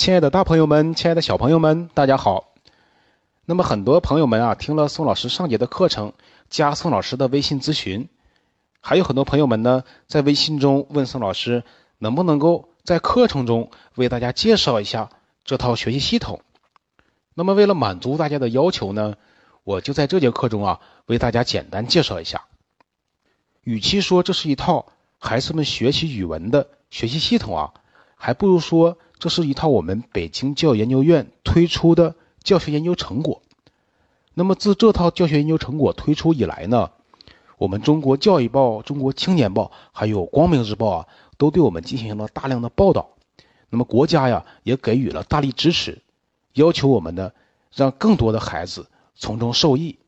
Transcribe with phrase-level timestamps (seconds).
[0.00, 2.54] 亲爱的大朋友们，亲爱的小朋友们，大家好。
[3.44, 6.14] 那么很多朋友们啊，听了宋老师上节的课程，
[6.48, 8.08] 加宋老师的微信咨询，
[8.80, 11.64] 还有很多朋友们呢，在微信中问宋老师，
[11.98, 15.10] 能不能够在课程中为大家介绍一下
[15.44, 16.40] 这套学习系统。
[17.34, 19.16] 那么为了满足大家的要求呢，
[19.64, 22.46] 我就在这节课中啊，为大家简单介绍一下。
[23.64, 24.86] 与其说这是一套
[25.18, 27.74] 孩子们学习语文的学习系统啊，
[28.16, 28.96] 还不如说。
[29.20, 33.42] 这是一套我们北京教育研究院推出的教学研究成果。
[34.32, 36.90] 那么自这套教学研究成果推出以来呢，
[37.58, 43.10] 我们中国教育报、中国青年报还有光明日报啊，都对我们进行了大量的报道。
[43.68, 46.02] 那么国家呀也给予了大力支持，
[46.54, 47.32] 要求我们呢
[47.74, 49.98] 让更多的孩子从中受益。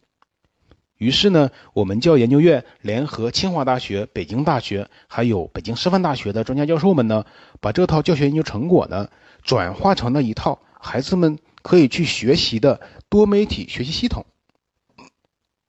[1.02, 7.26] 于是呢，我们教研究院联合清华大学、北京大学，还有北京师范大学的专家教授们呢，
[7.60, 9.08] 把这套教学研究成果呢，
[9.42, 14.24] 转化成了一套孩子们可以去学习的多媒体学习系统。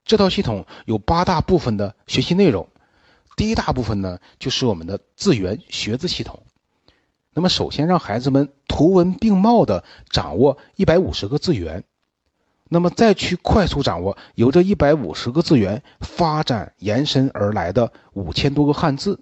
[0.05, 2.69] 这套系统有八大部分的学习内容，
[3.35, 6.43] 第一大部分呢，就是我们的字源学字系统。
[7.33, 11.83] 那么，首先让孩子们图文并茂的掌握一百五十个字源。
[12.73, 19.19] 那么再去快速掌握由这一百五十个字源发展延伸而来的五千多个汉字，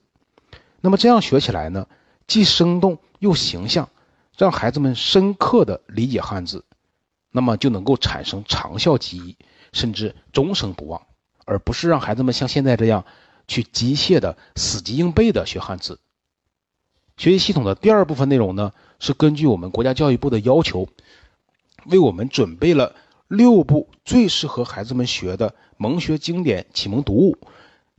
[0.80, 1.86] 那么这样学起来呢，
[2.28, 3.90] 既生动又形象，
[4.38, 6.64] 让孩子们深刻的理解汉字，
[7.30, 9.36] 那么就能够产生长效记忆，
[9.74, 11.02] 甚至终生不忘，
[11.44, 13.04] 而不是让孩子们像现在这样
[13.50, 16.00] 去机械的死记硬背的学汉字。
[17.18, 20.88] 学习系统的第二部分内容呢，是根据我们国家教育部的要求，
[21.88, 22.96] 为我们准备了。
[23.32, 27.38] 六部最适合孩子们学的蒙学经典启蒙读物，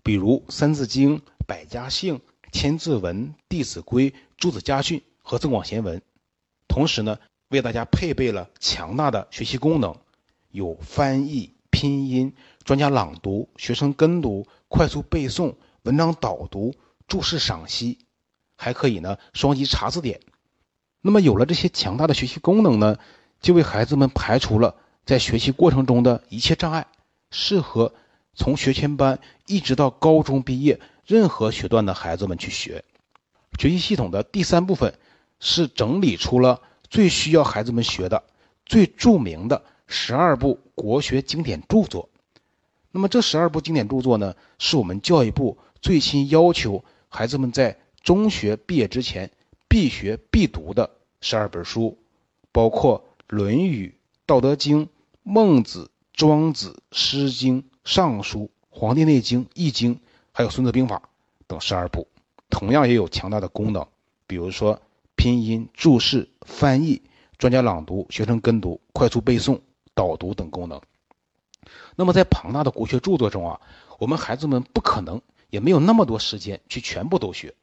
[0.03, 1.17] 比如《三字经》
[1.47, 2.17] 《百家姓》
[2.53, 5.99] 《千字文》《弟子规》《朱子家训》和《增广贤文》。
[6.69, 9.97] 同时呢，为大家配备了强大的学习功能，
[10.51, 15.55] 有翻译、拼音、专家朗读、学生跟读、快速背诵、
[15.85, 16.75] 文章导读、
[17.09, 18.01] 注释赏析，
[18.59, 20.21] 还可以呢双击查字典。
[21.01, 22.99] 那么有了这些强大的学习功能呢，
[23.41, 24.77] 就为孩子们排除了。
[25.05, 26.87] 在学习过程中的一切障碍，
[27.31, 27.93] 适合
[28.35, 32.85] 从学前班一直到高中毕业任何学段的孩子们去学。
[33.59, 34.95] 学习系统的第三部分
[35.41, 38.23] 是整理出了最需要孩子们学的、
[38.65, 42.09] 最著名的十二部国学经典著作。
[42.93, 49.31] 那么这十二部经典著作呢，是我们教育部最新要求孩子们在中学毕业之前
[49.69, 51.99] 必学必读的十二本书，
[52.53, 53.89] 包括《论语》。
[54.25, 54.87] 《道德经》
[55.25, 58.39] 《孟子》《庄子》《诗经》《尚书》
[58.71, 59.97] 《黄帝内经》《易经》，
[60.31, 60.97] 还有《孙子兵法》
[61.49, 62.07] 等十二部，
[62.49, 63.85] 同样也有强大的功能，
[64.29, 64.81] 比如说
[65.17, 67.03] 拼音、注释、翻译、
[67.37, 69.61] 专家朗读、学生跟读、快速背诵、
[69.93, 70.81] 导读等功能。
[71.97, 73.61] 那么在庞大的国学著作中啊，
[73.99, 77.55] 我们孩子们不可能也没有那么多时间去全部都学。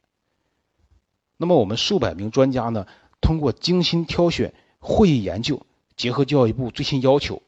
[1.38, 2.86] 那么我们数百名专家呢，
[3.22, 5.62] 通过精心挑选、会议研究。
[6.00, 7.42] 结合教育部最新要求，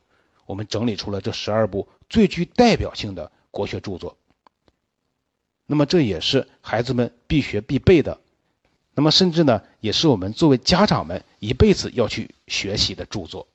[0.45, 4.19] 我们整理出了这十二部最具代表性的国学著作。
[5.65, 8.21] 那么这也是孩子们必学必备的，
[8.95, 13.49] 那么甚至呢，也是我们作为家长们一辈子要去学习的著作。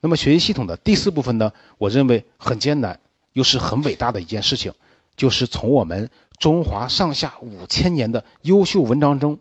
[0.00, 3.00] 那么学习系统的第四部分呢，我认为很艰难，
[3.32, 4.74] 又是很伟大的一件事情，
[5.16, 9.38] 就是从我们中华上下五千年的优秀文章中，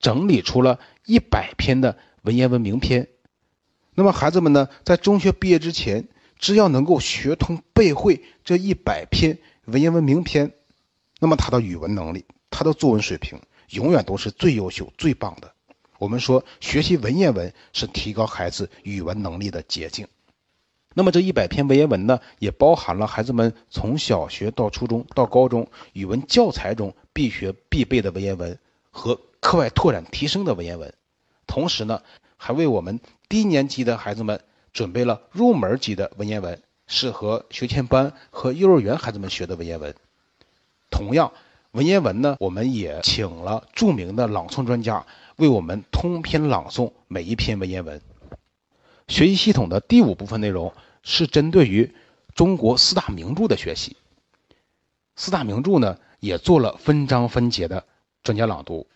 [0.00, 3.08] 整理出了一百篇的文言文名篇。
[3.94, 10.52] 那么孩子们呢，在中学毕业之前，只要能够学通背会这一百篇文言文名篇，
[11.20, 13.40] 那么他的语文能力、他的作文水平
[13.70, 15.52] 永远都是最优秀、最棒的。
[15.98, 20.06] 我们说，学习文言文是提高孩子语文能力的捷径。
[20.92, 28.58] 那么这一百篇文言文呢，也包含了孩子们从小学到初中到高中语文教材中必学必备的文言文
[28.90, 30.92] 和课外拓展提升的文言文，
[31.46, 32.02] 同时呢，
[32.44, 33.00] 还为我们。
[33.26, 34.42] 低年级的孩子们
[34.74, 39.94] 准备了入门级的文言文，适合学前班和幼儿园孩子们学的文言文。
[40.90, 41.32] 同样，
[41.70, 45.06] 文言文呢，我们也请了著名的朗诵专家
[45.36, 48.02] 为我们通篇朗诵每一篇文言文。
[49.08, 51.94] 学习系统的第五部分内容是针对于
[52.34, 53.96] 中国四大名著的学习。
[55.16, 57.86] 四大名著呢，也做了分章分节的
[58.22, 58.86] 专家朗读。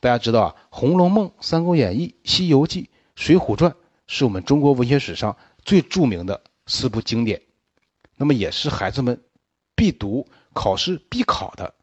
[0.00, 2.82] 大家知道啊，《红楼梦》《三国演义》《西游记》。
[3.14, 3.70] 《水浒传》
[4.06, 7.42] 是我们中国文学史上最著名的四部经典，
[8.16, 9.20] 那么也是孩子们
[9.74, 11.74] 必读、考试必考的。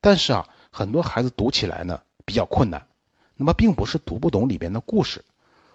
[0.00, 2.86] 但是啊，很多孩子读起来呢比较困难，
[3.34, 5.24] 那么并不是读不懂里边的故事，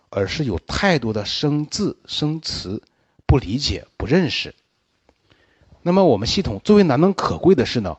[0.09, 2.81] 而是有太多的生字生词
[3.25, 4.56] 不理解不认识。
[5.81, 7.97] 那么我们系统最为难能可贵的是呢，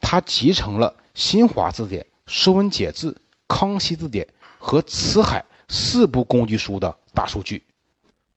[0.00, 3.16] 它集成了新华字典、说文解字、
[3.48, 4.26] 康熙字典
[4.58, 7.62] 和辞海四部工具书的大数据。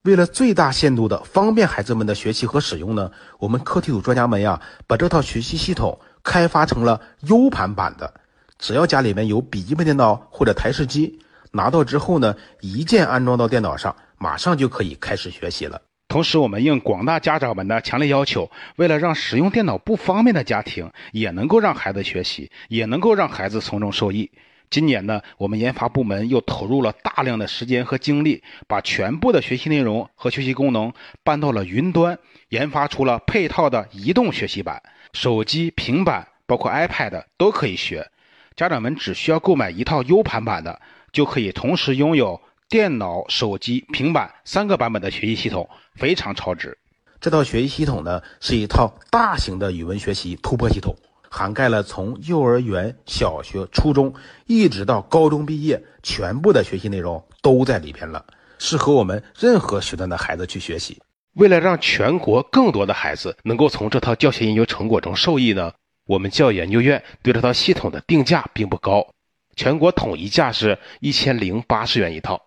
[0.03, 8.13] 为了最大限度的方便孩子们的学习和使用呢，我们课题组专家们呀，把这套学习系统开发成了 U 盘版的。
[8.57, 11.19] 只要家里面有笔记本电脑或者台式机，
[11.51, 15.81] 拿到之后呢，一键安装到电脑上，马上就可以开始学习了。
[16.07, 24.31] 同时，我们应广大家长们的强烈要求，为了让使用电脑不方便的家庭也能够让孩子学习，也能够让孩子从中受益。
[24.69, 30.93] 今年呢，我们研发部门又投入了大量的时间和精力，把全部的学习内容和学习功能
[31.23, 32.17] 搬到了云端，
[32.49, 34.81] 研发出了配套的移动学习版，
[35.13, 38.09] 手机、平板，包括 iPad 都可以学。
[38.55, 40.81] 家长们只需要购买一套 U 盘版的，
[41.11, 46.77] 就可以同时拥有电脑、手机、平板三个版本的学习系统，非常超值。
[47.21, 50.93] 这套学习系统呢，是一套大型的语文学习突破系统。
[51.29, 54.13] 涵盖了从幼儿园、小学、初中
[54.47, 58.25] 一直到高中毕业，全部的学习内容都在里边了，
[58.59, 61.01] 适合我们任何学段的孩子去学习。
[61.35, 65.71] 为了让全国更多的孩子能够从这套教学研究成果中受益呢，
[66.05, 69.07] 我们教育研究院对这套系统的定价并不高，
[69.55, 72.41] 全国统一价是一千零八十元一套。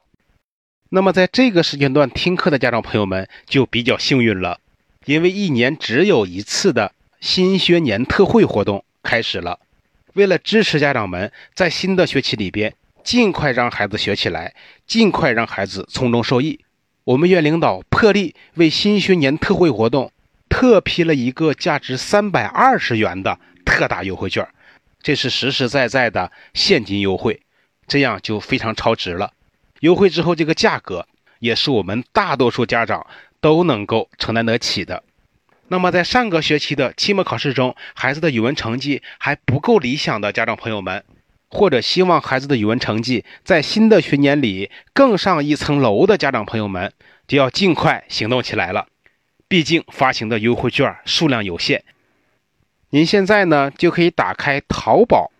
[0.92, 4.58] 那么在这个时间段听课的家长朋友们就比较幸运了，
[5.04, 6.92] 因为一年只有一次的。
[7.20, 9.60] 新学年特惠活动开始了，
[10.14, 14.54] 为了支持家长们在新的学期里边尽快让孩子学起来，
[14.86, 16.60] 尽快让孩子从中受益，
[17.04, 20.10] 我们院领导破例为新学年特惠活动
[20.48, 24.48] 特批了一个价值三百二十元的特大优惠券，
[25.02, 27.42] 这是实实在在的现金优惠，
[27.86, 29.34] 这样就非常超值了。
[29.80, 31.06] 优惠之后这个价格
[31.40, 33.06] 也是我们大多数家长
[33.40, 35.02] 都能够承担得起的。
[35.68, 41.04] 那么，在上个学期的期末考试中，孩子的语文成绩还不够理想的家长朋友们，
[41.48, 46.92] 或者希望孩子的语文成绩在新的学年里更上一层楼的家长朋友们，
[47.28, 48.88] 就要尽快行动起来了。
[49.46, 51.84] 毕竟发行的优惠券数量有限。
[52.90, 55.30] 您现在呢，就可以打开淘宝，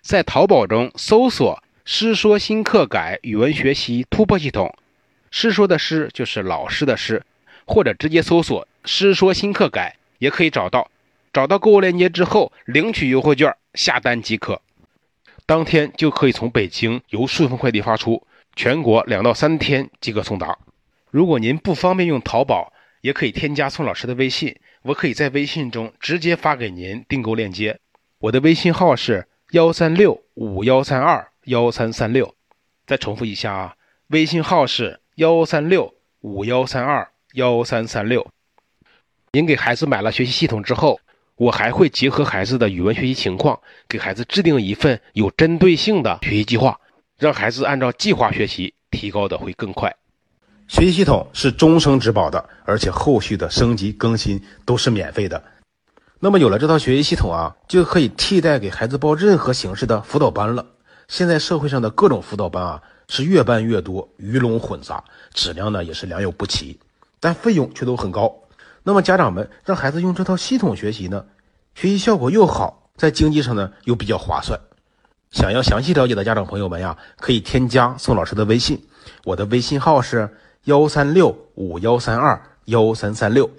[0.00, 4.74] 在淘宝中搜索“师说新课改语文学习突破系统”，
[5.30, 7.22] 师说的师就是老师的师，
[7.66, 8.66] 或者直接搜索。
[8.86, 10.90] 师说新课改也可以找到，
[11.30, 14.62] 找到购物链接之后领取优惠券，下单即可，
[15.44, 18.26] 当天就可以从北京由顺丰快递发出，
[18.56, 20.56] 全国两到三天即可送达。
[21.10, 22.72] 如果您不方便用淘宝，
[23.02, 27.78] 也可以添加宋老师的微信，我可以在微信中直接发给您订购链接。
[28.20, 32.34] 我的微信号是幺三六五幺三二幺三三六，
[32.86, 33.74] 再重复一下啊，
[34.08, 38.26] 微信号是幺三六五幺三二幺三三六。
[39.32, 41.00] 您给孩子买了学习系统之后，
[41.36, 46.78] 我还会结合孩子的语文学习情况，给孩子制定一份有针对性的学习计划，
[47.18, 49.94] 让孩子按照计划学习，提高的会更快。
[50.66, 55.42] 学习系统是终生质保的，而且后续的升级更新都是免费的。
[56.20, 60.64] 那么有了这套学习系统啊，就可以替代给孩子报任何形式的辅导班了。
[61.08, 65.02] 现在社会上的各种辅导班啊，是越办越多，鱼龙混杂，
[65.32, 66.78] 质量呢也是良莠不齐，
[67.20, 68.34] 但费用却都很高。
[68.82, 71.24] 那么家长们让孩子用这套系统学习呢，
[71.74, 74.58] 学习效果又好，在经济上呢又比较划算。
[75.30, 78.86] 想要详细了解的家长朋友们呀，可以添加宋老师的微信，
[79.24, 80.28] 我的微信号是
[80.64, 83.50] 幺三六五幺三二幺三三六。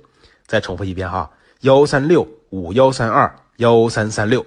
[0.48, 1.30] 再重复一遍哈，
[1.62, 4.46] 幺三六五幺三二幺三三六。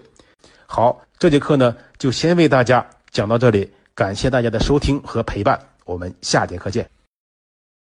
[0.67, 6.98] 好，这节课呢就先为大家讲到这里，感谢大家的收听和陪伴，我们下节课见。